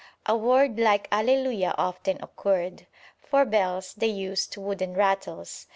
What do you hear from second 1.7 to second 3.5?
often occurred. For